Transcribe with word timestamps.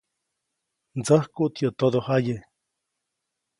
Ndsäjkuʼt 0.97 1.55
yäʼ 1.61 1.73
todojaye. 1.79 2.35